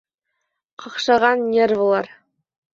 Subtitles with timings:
[0.85, 2.13] Ҡаҡшаған нервылар